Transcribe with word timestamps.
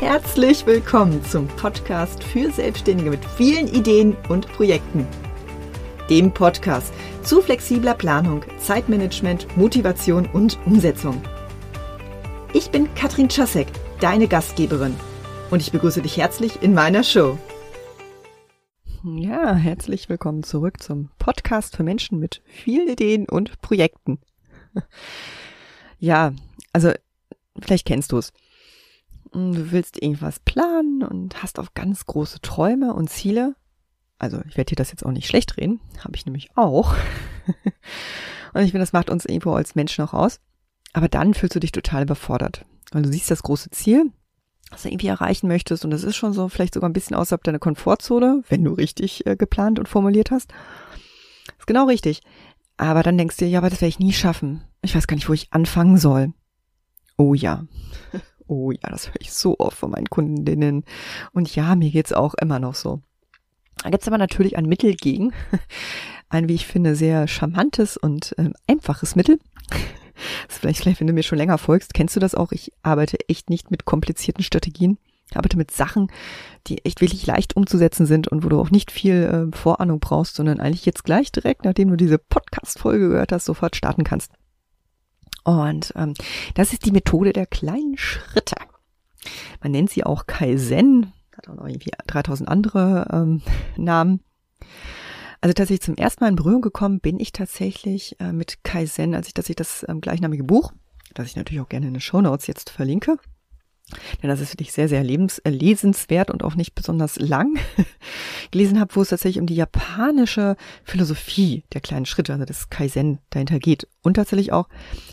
Herzlich 0.00 0.64
willkommen 0.64 1.24
zum 1.24 1.48
Podcast 1.48 2.22
für 2.22 2.52
Selbstständige 2.52 3.10
mit 3.10 3.24
vielen 3.24 3.66
Ideen 3.66 4.16
und 4.28 4.46
Projekten. 4.46 5.04
Dem 6.08 6.32
Podcast 6.32 6.94
zu 7.24 7.42
flexibler 7.42 7.94
Planung, 7.94 8.44
Zeitmanagement, 8.60 9.56
Motivation 9.56 10.26
und 10.26 10.56
Umsetzung. 10.66 11.20
Ich 12.52 12.70
bin 12.70 12.94
Katrin 12.94 13.28
Czasek, 13.28 13.66
deine 13.98 14.28
Gastgeberin, 14.28 14.94
und 15.50 15.62
ich 15.62 15.72
begrüße 15.72 16.00
dich 16.00 16.16
herzlich 16.16 16.62
in 16.62 16.74
meiner 16.74 17.02
Show. 17.02 17.36
Ja, 19.02 19.56
herzlich 19.56 20.08
willkommen 20.08 20.44
zurück 20.44 20.80
zum 20.80 21.10
Podcast 21.18 21.74
für 21.74 21.82
Menschen 21.82 22.20
mit 22.20 22.40
vielen 22.46 22.86
Ideen 22.86 23.28
und 23.28 23.60
Projekten. 23.62 24.20
Ja, 25.98 26.32
also 26.72 26.92
vielleicht 27.60 27.84
kennst 27.84 28.12
du 28.12 28.18
es. 28.18 28.32
Hm, 29.32 29.54
du 29.54 29.72
willst 29.72 30.02
irgendwas 30.02 30.40
planen 30.40 31.02
und 31.02 31.42
hast 31.42 31.58
auch 31.58 31.74
ganz 31.74 32.06
große 32.06 32.40
Träume 32.40 32.94
und 32.94 33.10
Ziele. 33.10 33.54
Also 34.18 34.40
ich 34.48 34.56
werde 34.56 34.70
dir 34.70 34.76
das 34.76 34.90
jetzt 34.90 35.04
auch 35.06 35.12
nicht 35.12 35.28
schlecht 35.28 35.56
reden, 35.56 35.80
habe 36.02 36.16
ich 36.16 36.26
nämlich 36.26 36.50
auch. 36.56 36.94
und 38.54 38.62
ich 38.62 38.72
finde, 38.72 38.80
das 38.80 38.92
macht 38.92 39.10
uns 39.10 39.24
irgendwo 39.24 39.52
als 39.52 39.74
Menschen 39.74 40.04
auch 40.04 40.12
aus. 40.12 40.40
Aber 40.92 41.08
dann 41.08 41.34
fühlst 41.34 41.54
du 41.54 41.60
dich 41.60 41.72
total 41.72 42.02
überfordert. 42.02 42.64
Weil 42.90 43.02
du 43.02 43.12
siehst 43.12 43.30
das 43.30 43.42
große 43.42 43.70
Ziel, 43.70 44.10
was 44.70 44.82
du 44.82 44.88
irgendwie 44.88 45.08
erreichen 45.08 45.48
möchtest 45.48 45.84
und 45.84 45.90
das 45.90 46.02
ist 46.02 46.16
schon 46.16 46.32
so 46.32 46.48
vielleicht 46.48 46.74
sogar 46.74 46.88
ein 46.88 46.94
bisschen 46.94 47.16
außerhalb 47.16 47.44
deiner 47.44 47.58
Komfortzone, 47.58 48.42
wenn 48.48 48.64
du 48.64 48.72
richtig 48.72 49.26
äh, 49.26 49.36
geplant 49.36 49.78
und 49.78 49.88
formuliert 49.88 50.30
hast. 50.30 50.52
Ist 51.58 51.66
genau 51.66 51.86
richtig. 51.86 52.22
Aber 52.76 53.02
dann 53.02 53.18
denkst 53.18 53.36
du 53.36 53.44
dir, 53.44 53.50
ja, 53.50 53.58
aber 53.58 53.70
das 53.70 53.80
werde 53.80 53.90
ich 53.90 53.98
nie 53.98 54.12
schaffen. 54.12 54.62
Ich 54.82 54.94
weiß 54.94 55.06
gar 55.06 55.16
nicht, 55.16 55.28
wo 55.28 55.32
ich 55.32 55.52
anfangen 55.52 55.98
soll. 55.98 56.32
Oh 57.16 57.34
ja. 57.34 57.66
Oh 58.48 58.72
ja, 58.72 58.90
das 58.90 59.08
höre 59.08 59.20
ich 59.20 59.32
so 59.32 59.58
oft 59.58 59.76
von 59.76 59.90
meinen 59.90 60.08
Kundinnen. 60.08 60.84
Und 61.32 61.54
ja, 61.54 61.76
mir 61.76 61.90
geht's 61.90 62.12
auch 62.12 62.34
immer 62.34 62.58
noch 62.58 62.74
so. 62.74 63.02
Da 63.82 63.90
gibt's 63.90 64.08
aber 64.08 64.18
natürlich 64.18 64.56
ein 64.56 64.66
Mittel 64.66 64.94
gegen. 64.94 65.32
Ein, 66.30 66.48
wie 66.48 66.54
ich 66.54 66.66
finde, 66.66 66.94
sehr 66.94 67.26
charmantes 67.26 67.96
und 67.96 68.34
ähm, 68.38 68.54
einfaches 68.66 69.14
Mittel. 69.14 69.38
Das 70.48 70.56
ist 70.56 70.60
vielleicht, 70.60 70.80
vielleicht, 70.80 70.98
wenn 70.98 71.06
du 71.06 71.12
mir 71.12 71.22
schon 71.22 71.38
länger 71.38 71.58
folgst, 71.58 71.94
kennst 71.94 72.16
du 72.16 72.18
das 72.18 72.34
auch. 72.34 72.50
Ich 72.50 72.72
arbeite 72.82 73.18
echt 73.28 73.50
nicht 73.50 73.70
mit 73.70 73.84
komplizierten 73.84 74.42
Strategien. 74.42 74.98
Ich 75.30 75.36
arbeite 75.36 75.56
mit 75.56 75.70
Sachen, 75.70 76.10
die 76.66 76.84
echt 76.84 77.00
wirklich 77.00 77.24
leicht 77.24 77.54
umzusetzen 77.54 78.04
sind 78.04 78.26
und 78.26 78.42
wo 78.42 78.48
du 78.48 78.60
auch 78.60 78.72
nicht 78.72 78.90
viel 78.90 79.48
äh, 79.52 79.56
Vorahnung 79.56 80.00
brauchst, 80.00 80.34
sondern 80.34 80.58
eigentlich 80.58 80.86
jetzt 80.86 81.04
gleich 81.04 81.30
direkt, 81.30 81.64
nachdem 81.64 81.90
du 81.90 81.96
diese 81.96 82.18
Podcast-Folge 82.18 83.10
gehört 83.10 83.30
hast, 83.30 83.44
sofort 83.44 83.76
starten 83.76 84.02
kannst. 84.02 84.32
Und 85.48 85.94
ähm, 85.96 86.12
das 86.56 86.74
ist 86.74 86.84
die 86.84 86.92
Methode 86.92 87.32
der 87.32 87.46
kleinen 87.46 87.96
Schritte. 87.96 88.56
Man 89.62 89.72
nennt 89.72 89.88
sie 89.88 90.04
auch 90.04 90.26
Kaizen, 90.26 91.14
hat 91.34 91.48
auch 91.48 91.54
noch 91.54 91.66
irgendwie 91.66 91.92
3000 92.06 92.46
andere 92.50 93.08
ähm, 93.10 93.42
Namen. 93.82 94.20
Also 95.40 95.54
tatsächlich 95.54 95.80
zum 95.80 95.96
ersten 95.96 96.22
Mal 96.22 96.28
in 96.28 96.36
Berührung 96.36 96.60
gekommen 96.60 97.00
bin 97.00 97.18
ich 97.18 97.32
tatsächlich 97.32 98.20
äh, 98.20 98.32
mit 98.32 98.62
Kaizen, 98.62 99.14
als 99.14 99.28
ich 99.28 99.34
dass 99.34 99.48
ich 99.48 99.56
das 99.56 99.86
ähm, 99.88 100.02
gleichnamige 100.02 100.44
Buch, 100.44 100.74
das 101.14 101.28
ich 101.28 101.36
natürlich 101.36 101.62
auch 101.62 101.68
gerne 101.70 101.86
in 101.86 101.94
den 101.94 102.00
Show 102.02 102.20
Notes 102.20 102.46
jetzt 102.46 102.68
verlinke, 102.68 103.16
denn 104.22 104.28
das 104.28 104.40
ist 104.40 104.52
wirklich 104.52 104.72
sehr, 104.72 104.88
sehr 104.88 105.02
lebens 105.02 105.38
äh, 105.40 105.50
lesenswert 105.50 106.30
und 106.30 106.42
auch 106.42 106.54
nicht 106.54 106.74
besonders 106.74 107.18
lang, 107.18 107.58
gelesen 108.50 108.80
habe, 108.80 108.94
wo 108.94 109.02
es 109.02 109.08
tatsächlich 109.08 109.40
um 109.40 109.46
die 109.46 109.54
japanische 109.54 110.56
Philosophie 110.84 111.64
der 111.72 111.80
kleinen 111.80 112.06
Schritte, 112.06 112.32
also 112.32 112.44
des 112.44 112.70
Kaizen 112.70 113.18
dahinter 113.30 113.58
geht. 113.58 113.88
Und 114.02 114.14
tatsächlich 114.14 114.52
auch, 114.52 114.68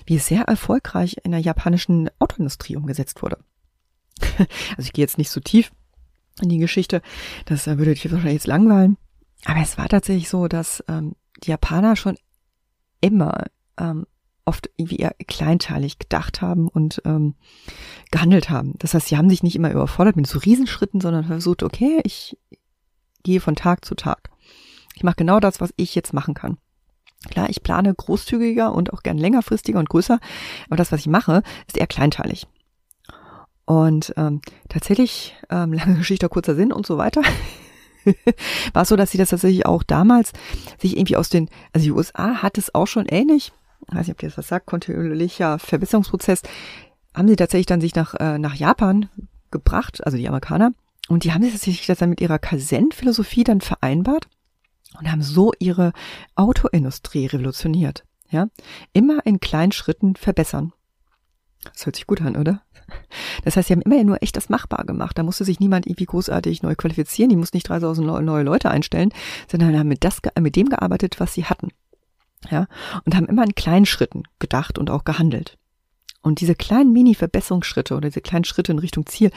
wie 0.06 0.16
es 0.16 0.28
sehr 0.28 0.44
erfolgreich 0.44 1.18
in 1.24 1.32
der 1.32 1.40
japanischen 1.40 2.10
Autoindustrie 2.20 2.76
umgesetzt 2.76 3.22
wurde. 3.22 3.38
also 4.38 4.82
ich 4.82 4.94
gehe 4.94 5.04
jetzt 5.04 5.18
nicht 5.18 5.30
so 5.30 5.40
tief 5.40 5.72
in 6.42 6.50
die 6.50 6.58
Geschichte, 6.58 7.02
das 7.46 7.68
äh, 7.68 7.78
würde 7.78 7.94
dich 7.94 8.12
wahrscheinlich 8.12 8.34
jetzt 8.34 8.48
langweilen. 8.48 8.98
Aber 9.46 9.62
es 9.62 9.78
war 9.78 9.88
tatsächlich 9.88 10.30
so, 10.30 10.48
dass 10.48 10.84
ähm, 10.88 11.16
die 11.44 11.52
Japaner 11.52 11.96
schon 11.96 12.18
immer 13.00 13.46
ähm, 13.80 14.06
oft 14.46 14.70
irgendwie 14.78 14.98
eher 14.98 15.16
kleinteilig 15.28 16.00
gedacht 16.00 16.42
haben 16.42 16.68
und 16.68 17.02
ähm, 17.06 17.36
gehandelt 18.12 18.50
haben. 18.50 18.76
Das 18.78 18.94
heißt, 18.94 19.08
sie 19.08 19.18
haben 19.18 19.30
sich 19.30 19.44
nicht 19.44 19.56
immer 19.56 19.72
überfordert 19.72 20.16
mit 20.16 20.28
so 20.28 20.40
Riesenschritten, 20.40 21.02
sondern 21.02 21.26
versucht, 21.26 21.64
okay, 21.64 22.00
ich 22.04 22.38
gehe 23.24 23.42
von 23.42 23.56
Tag 23.56 23.84
zu 23.84 23.96
Tag. 23.96 24.30
Ich 24.96 25.04
mache 25.04 25.16
genau 25.16 25.40
das, 25.40 25.60
was 25.60 25.74
ich 25.78 25.96
jetzt 25.96 26.14
machen 26.14 26.36
kann. 26.36 26.58
Klar, 27.30 27.50
ich 27.50 27.64
plane 27.64 27.94
großzügiger 27.94 28.74
und 28.74 28.94
auch 28.94 29.02
gern 29.02 29.18
längerfristiger 29.18 29.80
und 29.80 29.90
größer, 29.90 30.20
aber 30.68 30.76
das, 30.76 30.92
was 30.92 31.02
ich 31.02 31.08
mache, 31.08 31.42
ist 31.68 31.78
eher 31.78 31.88
kleinteilig. 31.88 32.48
Und 33.66 34.14
ähm, 34.16 34.42
tatsächlich, 34.70 35.36
ähm, 35.50 35.74
lange 35.74 35.96
Geschichte, 35.96 36.30
kurzer 36.30 36.56
Sinn 36.56 36.72
und 36.72 36.86
so 36.86 36.98
weiter, 36.98 37.22
war 38.74 38.84
es 38.84 38.90
so, 38.90 38.96
dass 38.96 39.12
sie 39.12 39.18
das 39.18 39.30
tatsächlich 39.30 39.66
auch 39.66 39.82
damals 39.82 40.34
sich 40.80 40.96
irgendwie 40.96 41.18
aus 41.18 41.30
den, 41.30 41.50
also 41.74 41.86
die 41.86 41.92
USA 41.92 42.44
hat 42.44 42.60
es 42.60 42.74
auch 42.76 42.86
schon 42.86 43.08
ähnlich, 43.08 43.52
weiß 43.88 44.08
nicht, 44.08 44.16
ob 44.16 44.24
ihr 44.24 44.30
das 44.30 44.38
was 44.38 44.48
sagt, 44.48 44.66
kontinuierlicher 44.66 45.60
Verbesserungsprozess, 45.60 46.42
haben 47.14 47.28
sie 47.28 47.36
tatsächlich 47.36 47.68
dann 47.68 47.82
sich 47.82 47.96
nach, 47.96 48.14
äh, 48.16 48.38
nach 48.38 48.56
Japan 48.56 49.10
gebracht, 49.52 50.06
also 50.06 50.18
die 50.18 50.28
Amerikaner, 50.28 50.74
und 51.08 51.24
die 51.24 51.34
haben 51.34 51.44
sich 51.44 51.86
das 51.86 52.00
dann 52.00 52.10
mit 52.10 52.22
ihrer 52.22 52.40
Kaizen-Philosophie 52.40 53.44
dann 53.44 53.62
vereinbart 53.62 54.28
und 55.00 55.12
haben 55.12 55.22
so 55.22 55.52
ihre 55.60 55.94
Autoindustrie 56.36 57.28
revolutioniert. 57.28 58.04
Ja, 58.30 58.48
immer 58.92 59.24
in 59.26 59.40
kleinen 59.40 59.72
Schritten 59.72 60.16
verbessern. 60.16 60.74
Das 61.64 61.86
hört 61.86 61.96
sich 61.96 62.08
gut 62.08 62.22
an, 62.22 62.36
oder? 62.36 62.62
Das 63.44 63.56
heißt, 63.56 63.68
sie 63.68 63.74
haben 63.74 63.82
immer 63.82 64.04
nur 64.04 64.22
echt 64.22 64.38
das 64.38 64.50
machbar 64.50 64.86
gemacht. 64.86 65.18
Da 65.18 65.24
musste 65.24 65.44
sich 65.44 65.60
niemand 65.60 65.88
irgendwie 65.88 66.06
großartig 66.06 66.62
neu 66.62 66.76
qualifizieren. 66.76 67.30
Die 67.30 67.36
mussten 67.36 67.58
nicht 67.58 67.68
3000 67.70 68.24
neue 68.24 68.44
Leute 68.44 68.70
einstellen, 68.70 69.12
sondern 69.50 69.78
haben 69.78 69.88
mit, 69.88 70.04
das, 70.04 70.22
mit 70.40 70.56
dem 70.56 70.70
gearbeitet, 70.70 71.20
was 71.20 71.34
sie 71.34 71.46
hatten 71.46 71.70
ja, 72.52 72.68
und 73.06 73.16
haben 73.16 73.28
immer 73.28 73.44
in 73.44 73.56
kleinen 73.56 73.86
Schritten 73.86 74.24
gedacht 74.40 74.78
und 74.78 74.90
auch 74.90 75.04
gehandelt. 75.04 75.58
Und 76.26 76.42
diese 76.42 76.56
kleinen 76.56 76.92
Mini-Verbesserungsschritte 76.92 77.94
oder 77.96 78.10
diese 78.10 78.20
kleinen 78.20 78.46
Schritte 78.46 78.72
in 78.72 78.80
Richtung 78.80 79.06
Ziel 79.06 79.30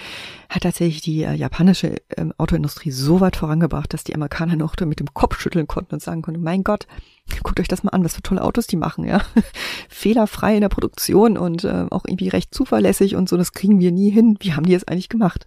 hat 0.49 0.63
tatsächlich 0.63 1.03
die 1.03 1.23
äh, 1.23 1.35
japanische 1.35 1.97
ähm, 2.17 2.33
Autoindustrie 2.39 2.93
so 2.93 3.21
weit 3.21 3.37
vorangebracht, 3.37 3.93
dass 3.93 4.05
die 4.05 4.15
Amerikaner 4.15 4.57
noch 4.57 4.75
mit 4.81 4.99
dem 4.99 5.13
Kopf 5.13 5.39
schütteln 5.39 5.67
konnten 5.67 5.97
und 5.97 6.03
sagen 6.03 6.23
konnten, 6.23 6.43
mein 6.43 6.65
Gott, 6.65 6.87
guckt 7.43 7.61
euch 7.61 7.69
das 7.69 7.83
mal 7.83 7.91
an, 7.91 8.05
was 8.05 8.15
für 8.15 8.23
tolle 8.23 8.43
Autos 8.43 8.67
die 8.69 8.79
machen, 8.79 9.05
ja. 9.05 9.21
Fehlerfrei 9.91 10.55
in 10.55 10.63
der 10.63 10.71
Produktion 10.71 11.37
und 11.37 11.65
äh, 11.65 11.85
auch 11.91 12.07
irgendwie 12.07 12.29
recht 12.29 12.55
zuverlässig 12.55 13.17
und 13.17 13.29
so, 13.29 13.37
das 13.37 13.53
kriegen 13.53 13.81
wir 13.81 13.93
nie 13.93 14.09
hin. 14.09 14.39
Wie 14.41 14.55
haben 14.55 14.65
die 14.65 14.73
es 14.73 14.89
eigentlich 14.89 15.11
gemacht? 15.11 15.47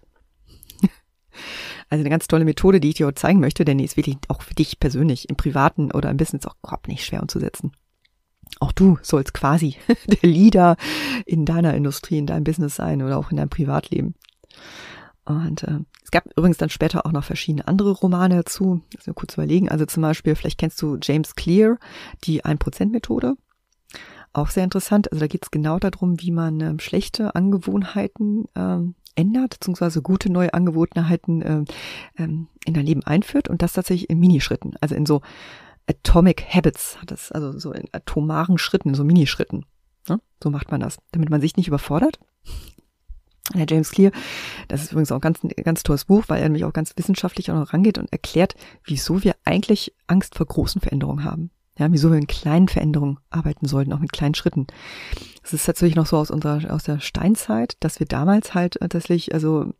Also 1.92 2.00
eine 2.00 2.08
ganz 2.08 2.26
tolle 2.26 2.46
Methode, 2.46 2.80
die 2.80 2.88
ich 2.88 2.94
dir 2.94 3.06
heute 3.06 3.20
zeigen 3.20 3.38
möchte, 3.38 3.66
denn 3.66 3.76
die 3.76 3.84
ist 3.84 3.98
wirklich 3.98 4.16
auch 4.28 4.40
für 4.40 4.54
dich 4.54 4.80
persönlich 4.80 5.28
im 5.28 5.36
Privaten 5.36 5.92
oder 5.92 6.08
im 6.08 6.16
Business 6.16 6.46
auch 6.46 6.56
überhaupt 6.62 6.88
nicht 6.88 7.04
schwer 7.04 7.20
umzusetzen. 7.20 7.72
Auch 8.60 8.72
du 8.72 8.96
sollst 9.02 9.34
quasi 9.34 9.76
der 10.06 10.30
Leader 10.30 10.78
in 11.26 11.44
deiner 11.44 11.74
Industrie, 11.74 12.16
in 12.16 12.26
deinem 12.26 12.44
Business 12.44 12.76
sein 12.76 13.02
oder 13.02 13.18
auch 13.18 13.30
in 13.30 13.36
deinem 13.36 13.50
Privatleben. 13.50 14.14
Und 15.26 15.64
äh, 15.64 15.80
es 16.02 16.10
gab 16.10 16.24
übrigens 16.34 16.56
dann 16.56 16.70
später 16.70 17.04
auch 17.04 17.12
noch 17.12 17.24
verschiedene 17.24 17.68
andere 17.68 17.90
Romane 17.90 18.36
dazu. 18.36 18.80
Lass 18.96 19.06
mir 19.06 19.12
kurz 19.12 19.34
überlegen. 19.34 19.68
Also 19.68 19.84
zum 19.84 20.02
Beispiel, 20.02 20.34
vielleicht 20.34 20.56
kennst 20.56 20.80
du 20.80 20.96
James 20.98 21.34
Clear, 21.34 21.76
die 22.24 22.42
1%-Methode. 22.42 23.34
Auch 24.32 24.48
sehr 24.48 24.64
interessant. 24.64 25.12
Also 25.12 25.20
da 25.20 25.26
geht 25.26 25.44
es 25.44 25.50
genau 25.50 25.78
darum, 25.78 26.22
wie 26.22 26.30
man 26.30 26.58
ähm, 26.60 26.78
schlechte 26.78 27.34
Angewohnheiten 27.34 28.46
ähm, 28.56 28.94
ändert, 29.14 29.58
beziehungsweise 29.58 30.02
gute 30.02 30.30
neue 30.30 30.54
Angewohnheiten 30.54 31.42
äh, 31.42 31.64
ähm, 32.18 32.48
in 32.64 32.74
dein 32.74 32.86
Leben 32.86 33.02
einführt 33.04 33.48
und 33.48 33.62
das 33.62 33.72
tatsächlich 33.72 34.10
in 34.10 34.18
Minischritten, 34.18 34.74
also 34.80 34.94
in 34.94 35.06
so 35.06 35.20
Atomic 35.88 36.46
Habits, 36.48 37.00
hat 37.00 37.10
das, 37.10 37.32
also 37.32 37.58
so 37.58 37.72
in 37.72 37.88
atomaren 37.92 38.58
Schritten, 38.58 38.94
so 38.94 39.04
Minischritten. 39.04 39.66
Ne? 40.08 40.20
So 40.42 40.50
macht 40.50 40.70
man 40.70 40.80
das, 40.80 40.98
damit 41.10 41.30
man 41.30 41.40
sich 41.40 41.56
nicht 41.56 41.68
überfordert. 41.68 42.18
Der 43.54 43.66
James 43.68 43.90
Clear, 43.90 44.12
das 44.68 44.82
ist 44.82 44.92
übrigens 44.92 45.10
auch 45.10 45.16
ein 45.16 45.20
ganz, 45.20 45.40
ganz 45.64 45.82
tolles 45.82 46.04
Buch, 46.04 46.24
weil 46.28 46.40
er 46.40 46.44
nämlich 46.44 46.64
auch 46.64 46.72
ganz 46.72 46.92
wissenschaftlich 46.96 47.50
auch 47.50 47.56
noch 47.56 47.72
rangeht 47.72 47.98
und 47.98 48.10
erklärt, 48.12 48.54
wieso 48.84 49.24
wir 49.24 49.34
eigentlich 49.44 49.94
Angst 50.06 50.36
vor 50.36 50.46
großen 50.46 50.80
Veränderungen 50.80 51.24
haben. 51.24 51.50
Ja, 51.78 51.90
wieso 51.90 52.10
wir 52.10 52.18
in 52.18 52.26
kleinen 52.26 52.68
Veränderungen 52.68 53.18
arbeiten 53.30 53.66
sollten, 53.66 53.92
auch 53.92 53.98
mit 53.98 54.12
kleinen 54.12 54.34
Schritten. 54.34 54.66
Es 55.42 55.52
ist 55.52 55.64
tatsächlich 55.64 55.96
noch 55.96 56.06
so 56.06 56.18
aus 56.18 56.30
unserer, 56.30 56.72
aus 56.72 56.84
der 56.84 57.00
Steinzeit, 57.00 57.76
dass 57.80 57.98
wir 57.98 58.06
damals 58.06 58.54
halt 58.54 58.78
tatsächlich, 58.80 59.32
also 59.32 59.72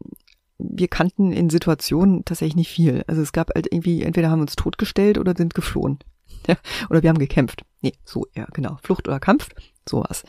wir 0.58 0.88
kannten 0.88 1.32
in 1.32 1.50
Situationen 1.50 2.24
tatsächlich 2.24 2.56
nicht 2.56 2.70
viel. 2.70 3.04
Also 3.06 3.20
es 3.20 3.32
gab 3.32 3.54
halt 3.54 3.66
irgendwie, 3.70 4.02
entweder 4.02 4.30
haben 4.30 4.38
wir 4.38 4.44
uns 4.44 4.56
totgestellt 4.56 5.18
oder 5.18 5.34
sind 5.36 5.54
geflohen. 5.54 5.98
Ja, 6.48 6.56
oder 6.90 7.04
wir 7.04 7.10
haben 7.10 7.18
gekämpft. 7.18 7.62
Nee, 7.82 7.92
so 8.04 8.26
eher, 8.34 8.48
genau. 8.52 8.76
Flucht 8.82 9.06
oder 9.06 9.20
Kampf, 9.20 9.50
sowas. 9.88 10.24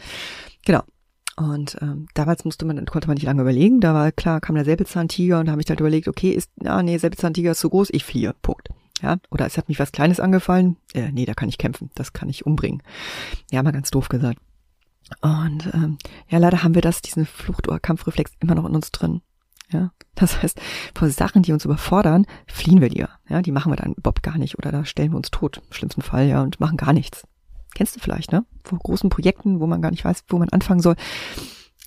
Genau. 0.63 0.83
Und 1.35 1.75
ähm, 1.81 2.05
damals 2.13 2.45
musste 2.45 2.65
man, 2.65 2.85
konnte 2.85 3.07
man 3.07 3.15
nicht 3.15 3.23
lange 3.23 3.41
überlegen. 3.41 3.79
Da 3.79 3.95
war 3.95 4.11
klar, 4.11 4.39
kam 4.39 4.53
der 4.53 4.65
Säbelzahntiger 4.65 5.39
und 5.39 5.47
da 5.47 5.53
habe 5.53 5.61
ich 5.63 5.69
halt 5.69 5.79
überlegt, 5.79 6.07
okay, 6.07 6.29
ist, 6.29 6.51
ah 6.65 6.83
nee, 6.83 6.97
Säbelzahntiger 6.99 7.53
ist 7.53 7.61
zu 7.61 7.69
groß, 7.71 7.89
ich 7.91 8.03
fliehe. 8.03 8.35
Punkt. 8.43 8.69
Ja, 9.03 9.17
oder 9.29 9.45
es 9.45 9.57
hat 9.57 9.67
mich 9.67 9.79
was 9.79 9.91
Kleines 9.91 10.21
angefallen. 10.21 10.77
Äh, 10.93 11.11
nee, 11.11 11.25
da 11.25 11.33
kann 11.33 11.49
ich 11.49 11.57
kämpfen. 11.57 11.91
Das 11.93 12.13
kann 12.13 12.29
ich 12.29 12.45
umbringen. 12.45 12.81
Ja, 13.51 13.61
mal 13.61 13.71
ganz 13.71 13.91
doof 13.91 14.07
gesagt. 14.07 14.39
Und 15.19 15.69
ähm, 15.73 15.97
ja, 16.29 16.37
leider 16.37 16.63
haben 16.63 16.73
wir 16.73 16.81
das, 16.81 17.01
diesen 17.01 17.25
Flucht- 17.25 17.67
oder 17.67 17.79
Kampfreflex 17.79 18.31
immer 18.39 18.55
noch 18.55 18.65
in 18.65 18.75
uns 18.75 18.91
drin. 18.91 19.21
Ja, 19.71 19.91
das 20.15 20.41
heißt, 20.41 20.59
vor 20.95 21.09
Sachen, 21.09 21.43
die 21.43 21.51
uns 21.51 21.65
überfordern, 21.65 22.25
fliehen 22.47 22.79
wir 22.79 22.89
dir. 22.89 23.09
Ja, 23.27 23.41
die 23.41 23.51
machen 23.51 23.71
wir 23.71 23.75
dann 23.75 23.93
überhaupt 23.93 24.23
gar 24.23 24.37
nicht 24.37 24.57
oder 24.57 24.71
da 24.71 24.85
stellen 24.85 25.11
wir 25.11 25.17
uns 25.17 25.31
tot, 25.31 25.61
im 25.67 25.73
schlimmsten 25.73 26.01
Fall, 26.01 26.27
ja, 26.27 26.41
und 26.41 26.59
machen 26.59 26.77
gar 26.77 26.93
nichts. 26.93 27.23
Kennst 27.73 27.95
du 27.95 27.99
vielleicht, 27.99 28.31
ne? 28.31 28.45
Vor 28.63 28.77
großen 28.77 29.09
Projekten, 29.09 29.59
wo 29.59 29.67
man 29.67 29.81
gar 29.81 29.91
nicht 29.91 30.05
weiß, 30.05 30.25
wo 30.29 30.37
man 30.37 30.49
anfangen 30.49 30.79
soll. 30.79 30.95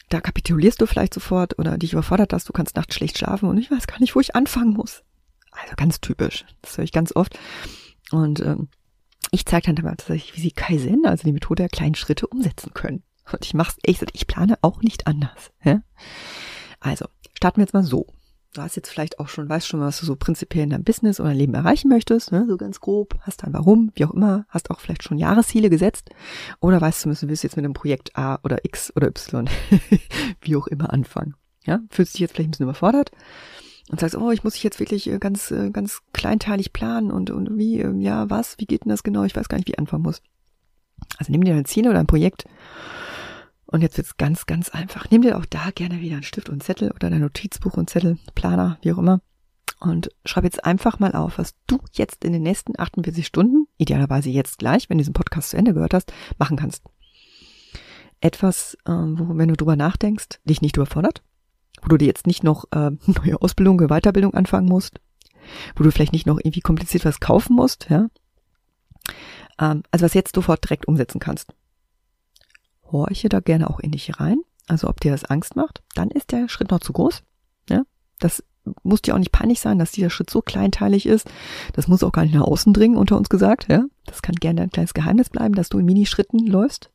Da 0.08 0.20
kapitulierst 0.20 0.80
du 0.80 0.86
vielleicht 0.86 1.14
sofort 1.14 1.58
oder 1.58 1.78
dich 1.78 1.92
überfordert 1.92 2.32
das, 2.32 2.44
du 2.44 2.52
kannst 2.52 2.76
nachts 2.76 2.94
schlecht 2.94 3.18
schlafen 3.18 3.48
und 3.48 3.56
ich 3.56 3.70
weiß 3.70 3.86
gar 3.86 4.00
nicht, 4.00 4.14
wo 4.14 4.20
ich 4.20 4.34
anfangen 4.34 4.74
muss. 4.74 5.02
Also 5.60 5.74
ganz 5.76 6.00
typisch. 6.00 6.44
Das 6.62 6.76
höre 6.76 6.84
ich 6.84 6.92
ganz 6.92 7.14
oft. 7.14 7.38
Und 8.10 8.40
ähm, 8.40 8.68
ich 9.30 9.46
zeige 9.46 9.72
dann 9.72 9.84
tatsächlich, 9.84 10.36
wie 10.36 10.40
sie 10.40 10.52
Kaizen, 10.52 11.06
also 11.06 11.24
die 11.24 11.32
Methode 11.32 11.62
der 11.62 11.68
kleinen 11.68 11.94
Schritte, 11.94 12.26
umsetzen 12.26 12.72
können. 12.74 13.02
Und 13.32 13.44
ich 13.44 13.54
mache 13.54 13.74
es 13.82 14.02
ich 14.12 14.26
plane 14.26 14.58
auch 14.62 14.80
nicht 14.82 15.06
anders. 15.06 15.52
Ja? 15.64 15.82
Also, 16.80 17.06
starten 17.34 17.58
wir 17.58 17.64
jetzt 17.64 17.74
mal 17.74 17.82
so. 17.82 18.06
Du 18.52 18.62
hast 18.62 18.76
jetzt 18.76 18.88
vielleicht 18.88 19.18
auch 19.18 19.28
schon, 19.28 19.48
weißt 19.48 19.66
schon, 19.66 19.80
was 19.80 20.00
du 20.00 20.06
so 20.06 20.16
prinzipiell 20.16 20.64
in 20.64 20.70
deinem 20.70 20.84
Business 20.84 21.20
oder 21.20 21.34
Leben 21.34 21.52
erreichen 21.52 21.88
möchtest, 21.88 22.32
ne? 22.32 22.46
so 22.48 22.56
ganz 22.56 22.80
grob, 22.80 23.14
hast 23.20 23.42
dann 23.42 23.52
warum, 23.52 23.92
wie 23.94 24.06
auch 24.06 24.12
immer, 24.12 24.46
hast 24.48 24.70
auch 24.70 24.80
vielleicht 24.80 25.02
schon 25.02 25.18
Jahresziele 25.18 25.68
gesetzt 25.68 26.08
oder 26.60 26.80
weißt 26.80 27.04
du, 27.04 27.10
du 27.10 27.28
willst 27.28 27.42
jetzt 27.42 27.56
mit 27.56 27.66
einem 27.66 27.74
Projekt 27.74 28.16
A 28.16 28.38
oder 28.44 28.64
X 28.64 28.96
oder 28.96 29.08
Y, 29.08 29.50
wie 30.40 30.56
auch 30.56 30.68
immer 30.68 30.90
anfangen. 30.90 31.34
Ja, 31.66 31.80
fühlst 31.90 32.14
dich 32.14 32.20
jetzt 32.20 32.32
vielleicht 32.32 32.48
ein 32.48 32.52
bisschen 32.52 32.64
überfordert 32.64 33.10
und 33.90 34.00
sagst, 34.00 34.16
oh, 34.16 34.30
ich 34.30 34.44
muss 34.44 34.54
dich 34.54 34.62
jetzt 34.62 34.80
wirklich 34.80 35.08
äh, 35.08 35.18
ganz, 35.18 35.50
äh, 35.50 35.70
ganz 35.70 36.02
kleinteilig 36.12 36.72
planen 36.72 37.10
und, 37.10 37.30
und 37.30 37.56
wie, 37.56 37.80
ähm, 37.80 38.00
ja, 38.00 38.28
was, 38.30 38.58
wie 38.58 38.66
geht 38.66 38.84
denn 38.84 38.90
das 38.90 39.02
genau? 39.02 39.24
Ich 39.24 39.36
weiß 39.36 39.48
gar 39.48 39.56
nicht, 39.58 39.68
wie 39.68 39.72
ich 39.72 39.78
anfangen 39.78 40.02
muss. 40.02 40.22
Also 41.18 41.30
nimm 41.30 41.44
dir 41.44 41.54
ein 41.54 41.64
Ziel 41.64 41.88
oder 41.88 42.00
ein 42.00 42.06
Projekt 42.06 42.46
und 43.66 43.82
jetzt 43.82 43.96
wird's 43.96 44.16
ganz, 44.16 44.46
ganz 44.46 44.70
einfach. 44.70 45.10
Nimm 45.10 45.22
dir 45.22 45.36
auch 45.36 45.46
da 45.46 45.70
gerne 45.74 46.00
wieder 46.00 46.14
einen 46.14 46.22
Stift 46.22 46.48
und 46.48 46.62
Zettel 46.62 46.90
oder 46.90 47.10
dein 47.10 47.20
Notizbuch 47.20 47.74
und 47.74 47.90
Zettel, 47.90 48.18
Planer, 48.34 48.78
wie 48.82 48.92
auch 48.92 48.98
immer. 48.98 49.20
Und 49.78 50.08
schreib 50.24 50.44
jetzt 50.44 50.64
einfach 50.64 50.98
mal 50.98 51.12
auf, 51.12 51.38
was 51.38 51.54
du 51.66 51.78
jetzt 51.92 52.24
in 52.24 52.32
den 52.32 52.42
nächsten 52.42 52.78
48 52.78 53.26
Stunden, 53.26 53.66
idealerweise 53.76 54.30
jetzt 54.30 54.58
gleich, 54.58 54.88
wenn 54.88 54.96
du 54.96 55.02
diesen 55.02 55.12
Podcast 55.12 55.50
zu 55.50 55.56
Ende 55.56 55.74
gehört 55.74 55.94
hast, 55.94 56.12
machen 56.38 56.56
kannst. 56.56 56.82
Etwas, 58.20 58.78
ähm, 58.86 59.18
wo, 59.18 59.36
wenn 59.36 59.48
du 59.48 59.56
drüber 59.56 59.76
nachdenkst, 59.76 60.40
dich 60.44 60.62
nicht 60.62 60.76
überfordert, 60.76 61.22
wo 61.82 61.88
du 61.88 61.96
dir 61.96 62.06
jetzt 62.06 62.26
nicht 62.26 62.44
noch 62.44 62.64
äh, 62.72 62.90
neue 63.06 63.40
Ausbildung, 63.40 63.78
Weiterbildung 63.78 64.34
anfangen 64.34 64.68
musst, 64.68 65.00
wo 65.76 65.84
du 65.84 65.90
vielleicht 65.90 66.12
nicht 66.12 66.26
noch 66.26 66.38
irgendwie 66.38 66.60
kompliziert 66.60 67.04
was 67.04 67.20
kaufen 67.20 67.54
musst, 67.54 67.88
ja. 67.88 68.08
Ähm, 69.58 69.82
also 69.90 70.04
was 70.04 70.14
jetzt 70.14 70.34
sofort 70.34 70.64
direkt 70.64 70.88
umsetzen 70.88 71.20
kannst 71.20 71.52
horche 72.90 73.28
da 73.28 73.40
gerne 73.40 73.68
auch 73.70 73.80
in 73.80 73.92
dich 73.92 74.18
rein. 74.20 74.40
Also 74.66 74.88
ob 74.88 75.00
dir 75.00 75.12
das 75.12 75.24
Angst 75.24 75.56
macht, 75.56 75.82
dann 75.94 76.10
ist 76.10 76.32
der 76.32 76.48
Schritt 76.48 76.70
noch 76.70 76.80
zu 76.80 76.92
groß. 76.92 77.22
Ja, 77.70 77.82
das 78.18 78.42
muss 78.82 79.02
dir 79.02 79.14
auch 79.14 79.18
nicht 79.18 79.32
peinlich 79.32 79.60
sein, 79.60 79.78
dass 79.78 79.92
dieser 79.92 80.10
Schritt 80.10 80.28
so 80.28 80.42
kleinteilig 80.42 81.06
ist. 81.06 81.28
Das 81.72 81.86
muss 81.86 82.02
auch 82.02 82.12
gar 82.12 82.22
nicht 82.22 82.34
nach 82.34 82.42
außen 82.42 82.72
dringen, 82.72 82.96
unter 82.96 83.16
uns 83.16 83.28
gesagt. 83.28 83.66
Ja, 83.68 83.84
das 84.06 84.22
kann 84.22 84.34
gerne 84.34 84.62
ein 84.62 84.70
kleines 84.70 84.94
Geheimnis 84.94 85.30
bleiben, 85.30 85.54
dass 85.54 85.68
du 85.68 85.78
in 85.78 85.84
Minischritten 85.84 86.46
läufst. 86.46 86.90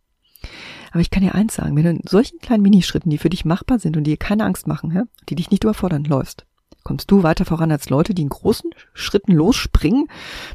Aber 0.91 1.01
ich 1.01 1.09
kann 1.09 1.23
dir 1.23 1.35
eins 1.35 1.55
sagen, 1.55 1.75
wenn 1.75 1.83
du 1.83 1.89
in 1.91 2.01
solchen 2.07 2.39
kleinen 2.39 2.63
Minischritten, 2.63 3.09
die 3.09 3.17
für 3.17 3.29
dich 3.29 3.45
machbar 3.45 3.79
sind 3.79 3.97
und 3.97 4.03
die 4.03 4.11
dir 4.11 4.17
keine 4.17 4.45
Angst 4.45 4.67
machen, 4.67 5.07
die 5.29 5.35
dich 5.35 5.51
nicht 5.51 5.63
überfordern, 5.63 6.03
läufst, 6.03 6.45
kommst 6.83 7.09
du 7.11 7.23
weiter 7.23 7.45
voran 7.45 7.71
als 7.71 7.89
Leute, 7.89 8.13
die 8.13 8.23
in 8.23 8.29
großen 8.29 8.71
Schritten 8.93 9.33
losspringen. 9.33 10.07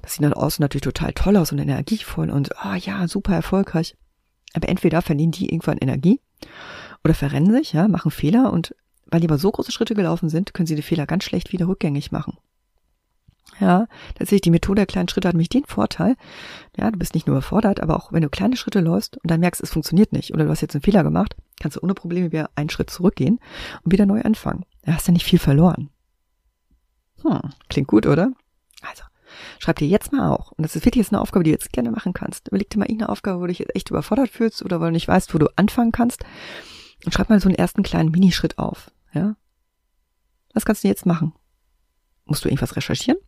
Das 0.02 0.14
sieht 0.14 0.24
dann 0.24 0.32
außen 0.32 0.62
natürlich 0.62 0.82
total 0.82 1.12
toll 1.12 1.36
aus 1.36 1.52
und 1.52 1.58
energievoll 1.58 2.30
und 2.30 2.56
ah 2.58 2.72
oh 2.72 2.76
ja, 2.76 3.08
super 3.08 3.34
erfolgreich. 3.34 3.96
Aber 4.54 4.68
entweder 4.68 5.02
verlieren 5.02 5.32
die 5.32 5.48
irgendwann 5.50 5.78
Energie 5.78 6.20
oder 7.04 7.14
verrennen 7.14 7.52
sich, 7.52 7.72
ja, 7.72 7.88
machen 7.88 8.10
Fehler 8.10 8.52
und 8.52 8.74
weil 9.06 9.20
die 9.20 9.28
aber 9.28 9.38
so 9.38 9.50
große 9.50 9.70
Schritte 9.70 9.94
gelaufen 9.94 10.28
sind, 10.28 10.52
können 10.52 10.66
sie 10.66 10.74
die 10.74 10.82
Fehler 10.82 11.06
ganz 11.06 11.24
schlecht 11.24 11.52
wieder 11.52 11.68
rückgängig 11.68 12.10
machen. 12.10 12.38
Ja, 13.60 13.86
tatsächlich 14.14 14.42
die 14.42 14.50
Methode 14.50 14.80
der 14.80 14.86
kleinen 14.86 15.08
Schritte 15.08 15.28
hat 15.28 15.34
mich 15.34 15.48
den 15.48 15.64
Vorteil, 15.64 16.16
ja, 16.76 16.90
du 16.90 16.98
bist 16.98 17.14
nicht 17.14 17.26
nur 17.26 17.36
überfordert, 17.36 17.80
aber 17.80 17.96
auch 17.96 18.12
wenn 18.12 18.22
du 18.22 18.28
kleine 18.28 18.56
Schritte 18.56 18.80
läufst 18.80 19.16
und 19.16 19.30
dann 19.30 19.40
merkst, 19.40 19.62
es 19.62 19.70
funktioniert 19.70 20.12
nicht 20.12 20.34
oder 20.34 20.44
du 20.44 20.50
hast 20.50 20.60
jetzt 20.60 20.74
einen 20.74 20.82
Fehler 20.82 21.02
gemacht, 21.02 21.36
kannst 21.58 21.76
du 21.76 21.80
ohne 21.80 21.94
Probleme 21.94 22.32
wieder 22.32 22.50
einen 22.54 22.68
Schritt 22.68 22.90
zurückgehen 22.90 23.40
und 23.82 23.92
wieder 23.92 24.04
neu 24.04 24.20
anfangen. 24.20 24.64
Da 24.82 24.92
hast 24.92 25.08
du 25.08 25.12
nicht 25.12 25.24
viel 25.24 25.38
verloren. 25.38 25.88
Hm, 27.22 27.40
klingt 27.68 27.88
gut, 27.88 28.06
oder? 28.06 28.32
Also, 28.82 29.04
Schreib 29.58 29.78
dir 29.78 29.88
jetzt 29.88 30.12
mal 30.12 30.30
auch. 30.30 30.52
Und 30.52 30.64
das 30.64 30.76
ist 30.76 30.84
wirklich 30.84 31.04
jetzt 31.04 31.12
eine 31.12 31.20
Aufgabe, 31.20 31.44
die 31.44 31.50
du 31.50 31.54
jetzt 31.54 31.72
gerne 31.72 31.90
machen 31.90 32.12
kannst. 32.12 32.48
Überleg 32.48 32.70
dir 32.70 32.78
mal 32.78 32.86
irgendeine 32.86 33.10
Aufgabe, 33.10 33.38
wo 33.38 33.42
du 33.42 33.48
dich 33.48 33.58
jetzt 33.58 33.74
echt 33.74 33.90
überfordert 33.90 34.28
fühlst 34.28 34.62
oder 34.64 34.80
wo 34.80 34.84
du 34.84 34.92
nicht 34.92 35.08
weißt, 35.08 35.34
wo 35.34 35.38
du 35.38 35.48
anfangen 35.56 35.92
kannst. 35.92 36.24
Und 37.04 37.12
schreib 37.12 37.28
mal 37.28 37.40
so 37.40 37.48
einen 37.48 37.56
ersten 37.56 37.82
kleinen 37.82 38.10
Minischritt 38.10 38.58
auf. 38.58 38.90
Ja? 39.12 39.36
Was 40.54 40.64
kannst 40.64 40.84
du 40.84 40.88
jetzt 40.88 41.06
machen? 41.06 41.32
Musst 42.24 42.44
du 42.44 42.48
irgendwas 42.48 42.76
recherchieren? 42.76 43.18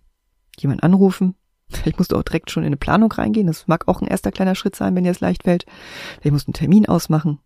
Jemand 0.60 0.82
anrufen? 0.82 1.34
Vielleicht 1.70 1.98
musst 1.98 2.12
du 2.12 2.16
auch 2.16 2.22
direkt 2.22 2.50
schon 2.50 2.62
in 2.62 2.68
eine 2.68 2.76
Planung 2.76 3.12
reingehen. 3.12 3.46
Das 3.46 3.68
mag 3.68 3.88
auch 3.88 4.00
ein 4.00 4.08
erster 4.08 4.32
kleiner 4.32 4.54
Schritt 4.54 4.74
sein, 4.74 4.94
wenn 4.94 5.04
dir 5.04 5.10
es 5.10 5.20
leicht 5.20 5.42
fällt. 5.42 5.66
Vielleicht 6.20 6.32
musst 6.32 6.46
du 6.46 6.50
einen 6.50 6.54
Termin 6.54 6.88
ausmachen. 6.88 7.40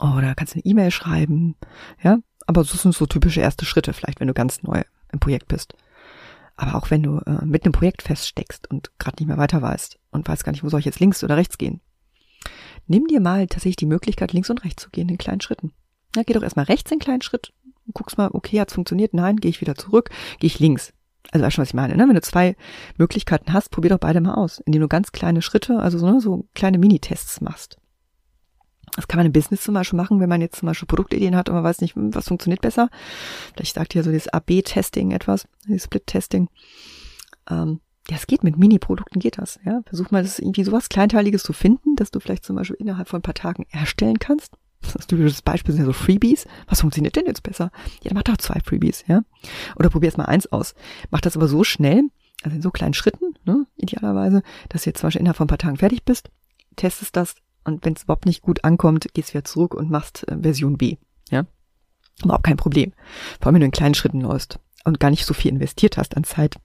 Oder 0.00 0.34
kannst 0.34 0.54
du 0.54 0.58
eine 0.58 0.64
E-Mail 0.64 0.90
schreiben. 0.90 1.56
Ja? 2.02 2.18
Aber 2.46 2.62
das 2.62 2.82
sind 2.82 2.94
so 2.94 3.06
typische 3.06 3.40
erste 3.40 3.64
Schritte, 3.64 3.92
vielleicht, 3.92 4.20
wenn 4.20 4.28
du 4.28 4.34
ganz 4.34 4.62
neu 4.62 4.82
im 5.12 5.20
Projekt 5.20 5.48
bist. 5.48 5.74
Aber 6.56 6.74
auch 6.74 6.90
wenn 6.90 7.02
du 7.02 7.18
äh, 7.18 7.44
mit 7.44 7.64
einem 7.64 7.72
Projekt 7.72 8.02
feststeckst 8.02 8.68
und 8.70 8.90
gerade 8.98 9.16
nicht 9.18 9.28
mehr 9.28 9.38
weiter 9.38 9.62
weißt 9.62 9.98
und 10.10 10.28
weißt 10.28 10.44
gar 10.44 10.52
nicht, 10.52 10.64
wo 10.64 10.68
soll 10.68 10.80
ich 10.80 10.86
jetzt 10.86 11.00
links 11.00 11.22
oder 11.24 11.36
rechts 11.36 11.58
gehen, 11.58 11.80
nimm 12.86 13.06
dir 13.06 13.20
mal 13.20 13.46
tatsächlich 13.46 13.76
die 13.76 13.86
Möglichkeit, 13.86 14.32
links 14.32 14.50
und 14.50 14.64
rechts 14.64 14.82
zu 14.82 14.90
gehen 14.90 15.08
in 15.08 15.18
kleinen 15.18 15.40
Schritten. 15.40 15.72
Ja, 16.16 16.22
geh 16.22 16.32
doch 16.32 16.42
erstmal 16.42 16.66
rechts 16.66 16.90
in 16.90 16.98
kleinen 16.98 17.22
Schritt 17.22 17.52
und 17.86 17.94
guckst 17.94 18.18
mal, 18.18 18.30
okay, 18.32 18.60
hat's 18.60 18.74
funktioniert? 18.74 19.14
Nein, 19.14 19.36
gehe 19.36 19.48
ich 19.48 19.60
wieder 19.60 19.74
zurück, 19.74 20.10
gehe 20.38 20.48
ich 20.48 20.58
links. 20.58 20.92
Also 21.32 21.44
weißt 21.44 21.54
schon, 21.56 21.62
was 21.62 21.68
ich 21.70 21.74
meine, 21.74 21.96
ne? 21.96 22.08
Wenn 22.08 22.14
du 22.14 22.22
zwei 22.22 22.56
Möglichkeiten 22.96 23.52
hast, 23.52 23.70
probier 23.70 23.90
doch 23.90 23.98
beide 23.98 24.20
mal 24.20 24.34
aus, 24.34 24.58
indem 24.60 24.82
du 24.82 24.88
ganz 24.88 25.12
kleine 25.12 25.42
Schritte, 25.42 25.78
also 25.78 25.98
so, 25.98 26.10
ne, 26.10 26.20
so 26.20 26.46
kleine 26.54 26.78
Minitests 26.78 27.40
machst. 27.40 27.78
Das 28.96 29.06
kann 29.06 29.18
man 29.18 29.26
im 29.26 29.32
Business 29.32 29.62
zum 29.62 29.74
Beispiel 29.74 29.96
machen, 29.96 30.18
wenn 30.18 30.28
man 30.28 30.40
jetzt 30.40 30.56
zum 30.56 30.66
Beispiel 30.66 30.88
Produktideen 30.88 31.36
hat 31.36 31.48
und 31.48 31.54
man 31.54 31.64
weiß 31.64 31.80
nicht, 31.80 31.94
was 31.96 32.28
funktioniert 32.28 32.60
besser. 32.60 32.90
Vielleicht 33.54 33.76
sagt 33.76 33.94
ihr 33.94 34.02
so 34.02 34.10
dieses 34.10 34.28
AB-Testing 34.28 35.12
etwas, 35.12 35.46
dieses 35.66 35.84
Split-Testing. 35.84 36.48
Ähm, 37.48 37.80
ja, 38.08 38.16
es 38.16 38.26
geht 38.26 38.42
mit 38.42 38.58
Mini-Produkten 38.58 39.20
geht 39.20 39.38
das. 39.38 39.60
Ja, 39.64 39.82
versuch 39.86 40.10
mal, 40.10 40.22
das 40.22 40.40
irgendwie 40.40 40.64
sowas 40.64 40.88
Kleinteiliges 40.88 41.44
zu 41.44 41.52
finden, 41.52 41.94
dass 41.94 42.10
du 42.10 42.18
vielleicht 42.18 42.44
zum 42.44 42.56
Beispiel 42.56 42.76
innerhalb 42.80 43.08
von 43.08 43.20
ein 43.20 43.22
paar 43.22 43.34
Tagen 43.34 43.66
erstellen 43.70 44.18
kannst. 44.18 44.54
Das 44.80 45.06
typisches 45.06 45.42
Beispiel 45.42 45.74
sind 45.74 45.82
ja 45.82 45.86
so 45.86 45.92
Freebies. 45.92 46.46
Was 46.66 46.80
funktioniert 46.80 47.14
denn 47.16 47.26
jetzt 47.26 47.42
besser? 47.42 47.70
Ja, 48.02 48.10
dann 48.10 48.14
mach 48.14 48.22
doch 48.22 48.38
zwei 48.38 48.60
Freebies, 48.60 49.04
ja. 49.06 49.22
Oder 49.76 49.90
probier 49.90 50.08
jetzt 50.08 50.18
mal 50.18 50.24
eins 50.24 50.46
aus. 50.50 50.74
Mach 51.10 51.20
das 51.20 51.36
aber 51.36 51.48
so 51.48 51.64
schnell, 51.64 52.04
also 52.42 52.56
in 52.56 52.62
so 52.62 52.70
kleinen 52.70 52.94
Schritten, 52.94 53.34
ne, 53.44 53.66
idealerweise, 53.76 54.42
dass 54.68 54.82
du 54.82 54.90
jetzt 54.90 55.00
zum 55.00 55.08
Beispiel 55.08 55.20
innerhalb 55.20 55.36
von 55.36 55.44
ein 55.44 55.48
paar 55.48 55.58
Tagen 55.58 55.76
fertig 55.76 56.04
bist, 56.04 56.30
testest 56.76 57.16
das, 57.16 57.36
und 57.64 57.84
wenn 57.84 57.94
es 57.94 58.04
überhaupt 58.04 58.26
nicht 58.26 58.42
gut 58.42 58.64
ankommt, 58.64 59.12
gehst 59.12 59.34
wieder 59.34 59.44
zurück 59.44 59.74
und 59.74 59.90
machst 59.90 60.26
äh, 60.28 60.38
Version 60.40 60.78
B. 60.78 60.96
Ja, 61.30 61.44
überhaupt 62.24 62.44
kein 62.44 62.56
Problem. 62.56 62.92
Vor 63.38 63.46
allem, 63.46 63.54
wenn 63.54 63.60
du 63.60 63.66
in 63.66 63.72
kleinen 63.72 63.94
Schritten 63.94 64.22
läufst 64.22 64.58
und 64.84 64.98
gar 64.98 65.10
nicht 65.10 65.26
so 65.26 65.34
viel 65.34 65.50
investiert 65.50 65.98
hast 65.98 66.16
an 66.16 66.24
Zeit, 66.24 66.56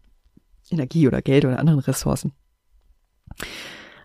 Energie 0.70 1.08
oder 1.08 1.22
Geld 1.22 1.46
oder 1.46 1.60
anderen 1.60 1.80
Ressourcen. 1.80 2.32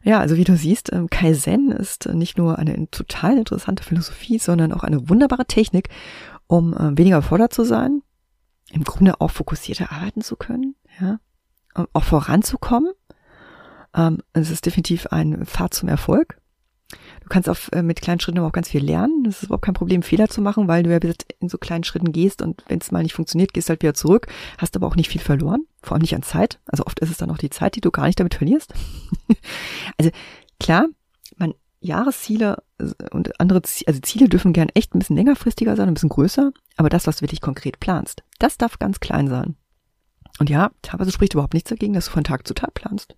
Ja, 0.03 0.19
also 0.19 0.37
wie 0.37 0.45
du 0.45 0.57
siehst, 0.57 0.93
ähm, 0.93 1.11
Kaizen 1.11 1.71
ist 1.71 2.07
nicht 2.07 2.39
nur 2.39 2.59
eine 2.59 2.91
total 2.91 3.37
interessante 3.37 3.83
Philosophie, 3.83 4.39
sondern 4.39 4.73
auch 4.73 4.83
eine 4.83 5.09
wunderbare 5.09 5.45
Technik, 5.45 5.89
um 6.47 6.75
äh, 6.75 6.97
weniger 6.97 7.19
überfordert 7.19 7.53
zu 7.53 7.65
sein, 7.65 8.03
im 8.71 8.85
Grunde 8.85 9.21
auch 9.21 9.31
fokussierter 9.31 9.93
arbeiten 9.93 10.23
zu 10.23 10.37
können, 10.37 10.75
ja, 11.01 11.19
auch 11.93 12.05
voranzukommen. 12.05 12.93
Ähm, 13.95 14.19
es 14.33 14.51
ist 14.51 14.67
definitiv 14.67 15.09
ein 15.09 15.45
Pfad 15.45 15.75
zum 15.75 15.89
Erfolg 15.89 16.40
kannst 17.31 17.49
auf, 17.49 17.71
äh, 17.73 17.83
mit 17.83 18.03
kleinen 18.03 18.21
Schritten 18.21 18.39
aber 18.39 18.49
auch 18.49 18.53
ganz 18.53 18.69
viel 18.69 18.85
lernen. 18.85 19.25
Das 19.25 19.39
ist 19.39 19.45
überhaupt 19.45 19.65
kein 19.65 19.75
Problem, 19.75 20.03
Fehler 20.03 20.29
zu 20.29 20.43
machen, 20.43 20.69
weil 20.69 20.83
du 20.83 20.91
ja 20.91 20.99
in 21.39 21.49
so 21.49 21.57
kleinen 21.57 21.85
Schritten 21.85 22.13
gehst 22.13 22.43
und 22.43 22.63
wenn 22.69 22.81
es 22.81 22.91
mal 22.93 23.03
nicht 23.03 23.15
funktioniert, 23.15 23.55
gehst 23.55 23.71
halt 23.71 23.83
wieder 23.83 23.95
zurück, 23.95 24.27
hast 24.59 24.77
aber 24.77 24.87
auch 24.87 24.97
nicht 24.97 25.09
viel 25.09 25.21
verloren, 25.21 25.65
vor 25.83 25.95
allem 25.95 26.03
nicht 26.03 26.15
an 26.15 26.23
Zeit. 26.23 26.61
Also 26.67 26.85
oft 26.85 27.01
ist 27.01 27.11
es 27.11 27.17
dann 27.17 27.31
auch 27.31 27.39
die 27.39 27.51
Zeit, 27.51 27.77
die 27.77 27.81
du 27.81 27.91
gar 27.91 28.07
nicht 28.07 28.21
damit 28.21 28.35
verlierst. 28.35 28.75
also 29.99 30.11
klar, 30.59 30.87
man 31.39 31.55
Jahresziele 31.81 32.63
und 33.11 33.41
andere 33.41 33.63
Ziele, 33.63 33.89
also 33.89 34.01
Ziele 34.01 34.29
dürfen 34.29 34.53
gern 34.53 34.69
echt 34.75 34.95
ein 34.95 34.99
bisschen 34.99 35.17
längerfristiger 35.17 35.77
sein, 35.77 35.89
ein 35.89 35.95
bisschen 35.95 36.11
größer, 36.11 36.53
aber 36.77 36.91
das, 36.91 37.07
was 37.07 37.17
du 37.17 37.23
wirklich 37.23 37.41
konkret 37.41 37.81
planst, 37.81 38.23
das 38.39 38.59
darf 38.59 38.79
ganz 38.79 39.01
klein 39.01 39.29
sein. 39.29 39.57
Und 40.39 40.51
ja, 40.51 40.71
teilweise 40.83 41.13
spricht 41.13 41.35
überhaupt 41.35 41.55
nichts 41.55 41.71
dagegen, 41.71 41.95
dass 41.95 42.07
du 42.07 42.13
von 42.13 42.25
Tag 42.25 42.47
zu 42.47 42.55
Tag 42.55 42.75
planst. 42.75 43.15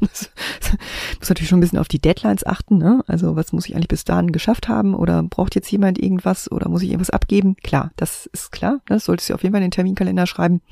Muss 0.00 1.28
natürlich 1.28 1.48
schon 1.48 1.58
ein 1.58 1.60
bisschen 1.60 1.78
auf 1.78 1.88
die 1.88 2.00
Deadlines 2.00 2.44
achten. 2.46 2.78
Ne? 2.78 3.02
Also 3.06 3.36
was 3.36 3.52
muss 3.52 3.66
ich 3.66 3.74
eigentlich 3.74 3.88
bis 3.88 4.04
dahin 4.04 4.32
geschafft 4.32 4.68
haben? 4.68 4.94
Oder 4.94 5.22
braucht 5.22 5.54
jetzt 5.54 5.70
jemand 5.70 5.98
irgendwas? 5.98 6.50
Oder 6.50 6.68
muss 6.68 6.82
ich 6.82 6.88
irgendwas 6.88 7.10
abgeben? 7.10 7.56
Klar, 7.56 7.92
das 7.96 8.26
ist 8.26 8.52
klar. 8.52 8.74
Ne? 8.74 8.80
Das 8.86 9.04
solltest 9.04 9.30
du 9.30 9.34
auf 9.34 9.42
jeden 9.42 9.52
Fall 9.52 9.62
in 9.62 9.66
den 9.66 9.72
Terminkalender 9.72 10.26
schreiben. 10.26 10.62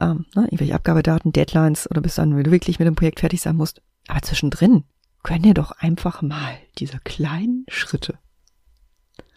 Ähm, 0.00 0.26
ne? 0.34 0.44
Irgendwelche 0.44 0.74
Abgabedaten, 0.74 1.32
Deadlines 1.32 1.90
oder 1.90 2.00
bis 2.00 2.16
dann, 2.16 2.36
wenn 2.36 2.44
du 2.44 2.50
wirklich 2.50 2.78
mit 2.78 2.86
dem 2.86 2.96
Projekt 2.96 3.20
fertig 3.20 3.40
sein 3.40 3.56
musst. 3.56 3.82
Aber 4.08 4.22
zwischendrin 4.22 4.84
können 5.22 5.42
dir 5.42 5.54
doch 5.54 5.72
einfach 5.72 6.22
mal 6.22 6.56
diese 6.78 6.98
kleinen 7.00 7.64
Schritte. 7.68 8.18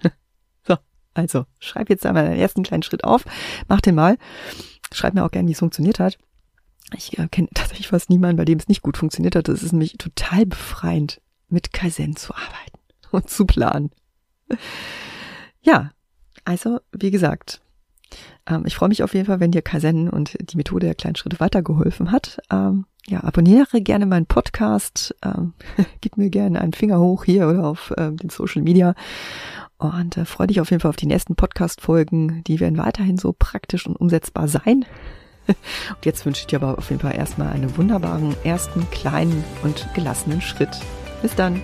so, 0.67 0.77
Also 1.13 1.45
schreib 1.59 1.89
jetzt 1.89 2.05
einmal 2.05 2.25
deinen 2.25 2.39
ersten 2.39 2.63
kleinen 2.63 2.83
Schritt 2.83 3.03
auf, 3.03 3.25
mach 3.67 3.81
den 3.81 3.95
mal. 3.95 4.17
Schreib 4.91 5.13
mir 5.13 5.23
auch 5.23 5.31
gerne, 5.31 5.47
wie 5.47 5.53
es 5.53 5.59
funktioniert 5.59 5.99
hat. 5.99 6.17
Ich 6.95 7.17
äh, 7.17 7.27
kenne 7.27 7.47
tatsächlich 7.53 7.87
fast 7.87 8.09
niemanden, 8.09 8.37
bei 8.37 8.45
dem 8.45 8.57
es 8.57 8.67
nicht 8.67 8.81
gut 8.81 8.97
funktioniert 8.97 9.35
hat. 9.35 9.47
Das 9.47 9.63
ist 9.63 9.71
nämlich 9.71 9.97
total 9.97 10.45
befreiend, 10.45 11.21
mit 11.47 11.73
Kaizen 11.73 12.15
zu 12.15 12.33
arbeiten 12.33 12.79
und 13.11 13.29
zu 13.29 13.45
planen. 13.45 13.91
Ja, 15.61 15.91
also 16.45 16.79
wie 16.91 17.11
gesagt, 17.11 17.61
ähm, 18.47 18.63
ich 18.65 18.75
freue 18.75 18.89
mich 18.89 19.03
auf 19.03 19.13
jeden 19.13 19.25
Fall, 19.25 19.39
wenn 19.39 19.51
dir 19.51 19.61
Kaizen 19.61 20.09
und 20.09 20.35
die 20.39 20.57
Methode 20.57 20.87
der 20.87 20.95
kleinen 20.95 21.15
Schritte 21.15 21.39
weitergeholfen 21.39 22.11
hat. 22.11 22.39
Ähm, 22.49 22.85
ja, 23.07 23.23
abonniere 23.23 23.81
gerne 23.81 24.05
meinen 24.05 24.25
Podcast, 24.25 25.15
ähm, 25.23 25.53
gib 26.01 26.17
mir 26.17 26.29
gerne 26.29 26.61
einen 26.61 26.73
Finger 26.73 26.99
hoch 26.99 27.23
hier 27.23 27.47
oder 27.47 27.65
auf 27.65 27.93
ähm, 27.97 28.17
den 28.17 28.29
Social 28.29 28.61
Media 28.61 28.95
und 29.77 30.17
äh, 30.17 30.25
freue 30.25 30.47
dich 30.47 30.61
auf 30.61 30.71
jeden 30.71 30.81
Fall 30.81 30.89
auf 30.89 30.95
die 30.95 31.07
nächsten 31.07 31.35
Podcast-Folgen. 31.35 32.43
Die 32.45 32.59
werden 32.59 32.77
weiterhin 32.77 33.17
so 33.17 33.33
praktisch 33.37 33.87
und 33.87 33.95
umsetzbar 33.95 34.47
sein. 34.47 34.85
Und 35.95 36.05
jetzt 36.05 36.25
wünsche 36.25 36.41
ich 36.41 36.47
dir 36.47 36.61
aber 36.61 36.77
auf 36.77 36.89
jeden 36.89 37.01
Fall 37.01 37.15
erstmal 37.15 37.49
einen 37.49 37.75
wunderbaren 37.77 38.35
ersten 38.43 38.89
kleinen 38.91 39.43
und 39.63 39.87
gelassenen 39.93 40.41
Schritt. 40.41 40.69
Bis 41.21 41.35
dann. 41.35 41.61